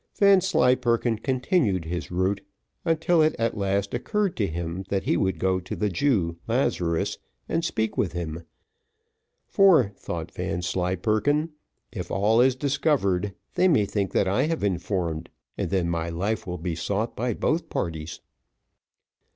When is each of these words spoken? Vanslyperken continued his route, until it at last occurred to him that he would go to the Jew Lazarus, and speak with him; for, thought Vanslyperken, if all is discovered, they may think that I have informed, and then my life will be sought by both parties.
Vanslyperken 0.17 1.19
continued 1.19 1.85
his 1.85 2.09
route, 2.09 2.41
until 2.83 3.21
it 3.21 3.35
at 3.37 3.55
last 3.55 3.93
occurred 3.93 4.35
to 4.35 4.47
him 4.47 4.83
that 4.89 5.03
he 5.03 5.15
would 5.15 5.37
go 5.37 5.59
to 5.59 5.75
the 5.75 5.89
Jew 5.89 6.37
Lazarus, 6.47 7.19
and 7.47 7.63
speak 7.63 7.99
with 7.99 8.13
him; 8.13 8.41
for, 9.45 9.89
thought 9.97 10.31
Vanslyperken, 10.31 11.51
if 11.91 12.09
all 12.09 12.41
is 12.41 12.55
discovered, 12.55 13.35
they 13.53 13.67
may 13.67 13.85
think 13.85 14.11
that 14.13 14.27
I 14.27 14.47
have 14.47 14.63
informed, 14.63 15.29
and 15.55 15.69
then 15.69 15.87
my 15.87 16.09
life 16.09 16.47
will 16.47 16.57
be 16.57 16.73
sought 16.73 17.15
by 17.15 17.35
both 17.35 17.69
parties. 17.69 18.21